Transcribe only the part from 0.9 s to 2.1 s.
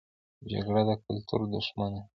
کلتور دښمنه ده